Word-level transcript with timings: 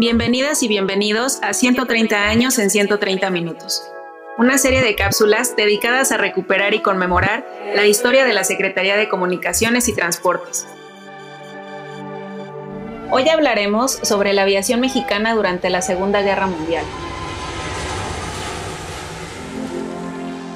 Bienvenidas 0.00 0.62
y 0.62 0.68
bienvenidos 0.68 1.40
a 1.42 1.52
130 1.52 2.16
años 2.26 2.58
en 2.58 2.70
130 2.70 3.28
minutos, 3.28 3.82
una 4.38 4.56
serie 4.56 4.80
de 4.80 4.94
cápsulas 4.94 5.54
dedicadas 5.56 6.10
a 6.10 6.16
recuperar 6.16 6.72
y 6.72 6.80
conmemorar 6.80 7.46
la 7.76 7.84
historia 7.84 8.24
de 8.24 8.32
la 8.32 8.44
Secretaría 8.44 8.96
de 8.96 9.10
Comunicaciones 9.10 9.88
y 9.88 9.94
Transportes. 9.94 10.66
Hoy 13.10 13.28
hablaremos 13.28 13.92
sobre 13.92 14.32
la 14.32 14.44
aviación 14.44 14.80
mexicana 14.80 15.34
durante 15.34 15.68
la 15.68 15.82
Segunda 15.82 16.22
Guerra 16.22 16.46
Mundial. 16.46 16.86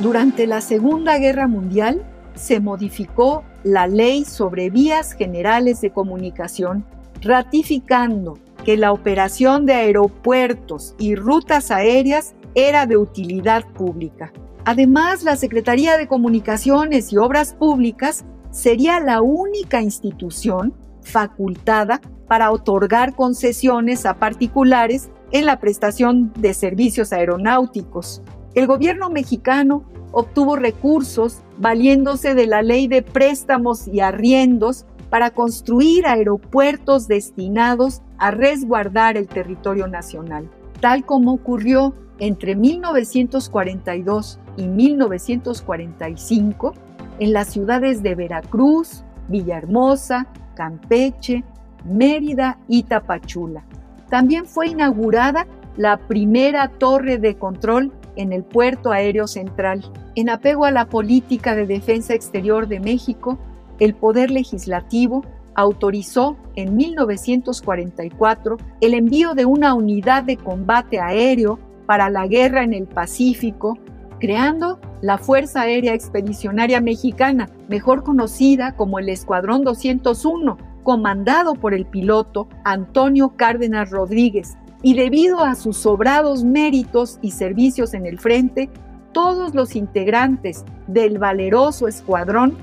Durante 0.00 0.46
la 0.46 0.62
Segunda 0.62 1.18
Guerra 1.18 1.48
Mundial 1.48 2.02
se 2.34 2.60
modificó 2.60 3.44
la 3.62 3.88
Ley 3.88 4.24
sobre 4.24 4.70
Vías 4.70 5.12
Generales 5.12 5.82
de 5.82 5.90
Comunicación, 5.90 6.86
ratificando 7.20 8.38
que 8.64 8.76
la 8.76 8.92
operación 8.92 9.66
de 9.66 9.74
aeropuertos 9.74 10.94
y 10.98 11.14
rutas 11.14 11.70
aéreas 11.70 12.34
era 12.54 12.86
de 12.86 12.96
utilidad 12.96 13.64
pública. 13.72 14.32
Además, 14.64 15.22
la 15.22 15.36
Secretaría 15.36 15.98
de 15.98 16.08
Comunicaciones 16.08 17.12
y 17.12 17.18
Obras 17.18 17.52
Públicas 17.52 18.24
sería 18.50 19.00
la 19.00 19.20
única 19.20 19.82
institución 19.82 20.74
facultada 21.02 22.00
para 22.26 22.50
otorgar 22.50 23.14
concesiones 23.14 24.06
a 24.06 24.14
particulares 24.14 25.10
en 25.32 25.46
la 25.46 25.60
prestación 25.60 26.32
de 26.38 26.54
servicios 26.54 27.12
aeronáuticos. 27.12 28.22
El 28.54 28.66
gobierno 28.66 29.10
mexicano 29.10 29.84
obtuvo 30.12 30.56
recursos 30.56 31.42
valiéndose 31.58 32.34
de 32.34 32.46
la 32.46 32.62
ley 32.62 32.86
de 32.86 33.02
préstamos 33.02 33.88
y 33.88 34.00
arriendos 34.00 34.86
para 35.14 35.30
construir 35.30 36.08
aeropuertos 36.08 37.06
destinados 37.06 38.02
a 38.18 38.32
resguardar 38.32 39.16
el 39.16 39.28
territorio 39.28 39.86
nacional, 39.86 40.50
tal 40.80 41.06
como 41.06 41.34
ocurrió 41.34 41.94
entre 42.18 42.56
1942 42.56 44.40
y 44.56 44.66
1945 44.66 46.74
en 47.20 47.32
las 47.32 47.46
ciudades 47.46 48.02
de 48.02 48.16
Veracruz, 48.16 49.04
Villahermosa, 49.28 50.26
Campeche, 50.56 51.44
Mérida 51.84 52.58
y 52.66 52.82
Tapachula. 52.82 53.64
También 54.10 54.46
fue 54.46 54.66
inaugurada 54.66 55.46
la 55.76 55.96
primera 55.96 56.66
torre 56.66 57.18
de 57.18 57.36
control 57.36 57.92
en 58.16 58.32
el 58.32 58.42
puerto 58.42 58.90
aéreo 58.90 59.28
central. 59.28 59.84
En 60.16 60.28
apego 60.28 60.64
a 60.64 60.72
la 60.72 60.88
política 60.88 61.54
de 61.54 61.66
defensa 61.66 62.14
exterior 62.14 62.66
de 62.66 62.80
México, 62.80 63.38
el 63.78 63.94
Poder 63.94 64.30
Legislativo 64.30 65.22
autorizó 65.54 66.36
en 66.56 66.76
1944 66.76 68.56
el 68.80 68.94
envío 68.94 69.34
de 69.34 69.44
una 69.44 69.74
unidad 69.74 70.24
de 70.24 70.36
combate 70.36 71.00
aéreo 71.00 71.58
para 71.86 72.10
la 72.10 72.26
guerra 72.26 72.62
en 72.62 72.72
el 72.72 72.86
Pacífico, 72.86 73.78
creando 74.18 74.80
la 75.02 75.18
Fuerza 75.18 75.62
Aérea 75.62 75.94
Expedicionaria 75.94 76.80
Mexicana, 76.80 77.50
mejor 77.68 78.02
conocida 78.02 78.74
como 78.74 78.98
el 78.98 79.08
Escuadrón 79.08 79.64
201, 79.64 80.56
comandado 80.82 81.54
por 81.54 81.74
el 81.74 81.86
piloto 81.86 82.48
Antonio 82.64 83.34
Cárdenas 83.36 83.90
Rodríguez. 83.90 84.56
Y 84.82 84.94
debido 84.94 85.40
a 85.40 85.54
sus 85.54 85.78
sobrados 85.78 86.44
méritos 86.44 87.18
y 87.22 87.30
servicios 87.30 87.94
en 87.94 88.06
el 88.06 88.18
frente, 88.18 88.70
todos 89.12 89.54
los 89.54 89.76
integrantes 89.76 90.64
del 90.86 91.18
valeroso 91.18 91.88
escuadrón 91.88 92.58